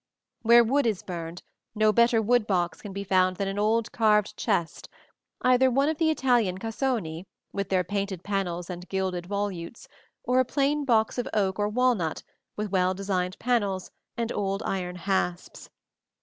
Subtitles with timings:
[0.41, 1.43] Where wood is burned,
[1.75, 4.89] no better wood box can be found than an old carved chest,
[5.43, 9.87] either one of the Italian cassoni, with their painted panels and gilded volutes,
[10.23, 12.23] or a plain box of oak or walnut
[12.57, 15.69] with well designed panels and old iron hasps.